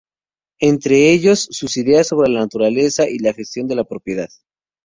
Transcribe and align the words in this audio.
Entre 0.59 1.11
ellos 1.13 1.47
sus 1.51 1.77
ideas 1.77 2.07
sobre 2.07 2.27
la 2.31 2.39
naturaleza 2.39 3.07
y 3.07 3.19
la 3.19 3.33
gestión 3.33 3.67
de 3.67 3.75
la 3.75 3.83
propiedad. 3.83 4.29